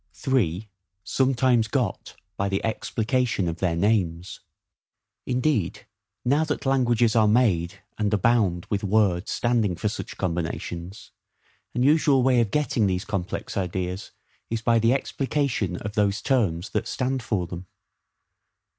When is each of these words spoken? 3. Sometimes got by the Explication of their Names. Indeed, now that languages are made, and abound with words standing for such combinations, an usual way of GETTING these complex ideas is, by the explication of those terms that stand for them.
3. 0.13 0.67
Sometimes 1.03 1.67
got 1.67 2.15
by 2.35 2.49
the 2.49 2.59
Explication 2.65 3.47
of 3.47 3.57
their 3.59 3.75
Names. 3.75 4.39
Indeed, 5.27 5.85
now 6.25 6.43
that 6.43 6.65
languages 6.65 7.15
are 7.15 7.27
made, 7.27 7.83
and 7.99 8.11
abound 8.11 8.65
with 8.71 8.83
words 8.83 9.29
standing 9.31 9.75
for 9.75 9.89
such 9.89 10.17
combinations, 10.17 11.11
an 11.75 11.83
usual 11.83 12.23
way 12.23 12.41
of 12.41 12.49
GETTING 12.49 12.87
these 12.87 13.05
complex 13.05 13.55
ideas 13.55 14.09
is, 14.49 14.63
by 14.63 14.79
the 14.79 14.91
explication 14.91 15.75
of 15.77 15.93
those 15.93 16.23
terms 16.23 16.69
that 16.71 16.87
stand 16.87 17.21
for 17.21 17.45
them. 17.45 17.67